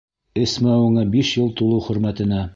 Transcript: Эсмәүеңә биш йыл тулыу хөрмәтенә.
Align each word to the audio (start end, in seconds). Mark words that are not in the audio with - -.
Эсмәүеңә 0.43 1.03
биш 1.17 1.35
йыл 1.41 1.55
тулыу 1.61 1.87
хөрмәтенә. 1.91 2.45